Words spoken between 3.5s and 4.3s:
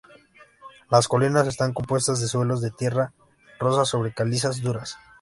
rosa sobre